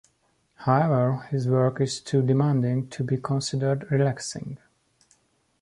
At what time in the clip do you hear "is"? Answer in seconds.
1.79-2.01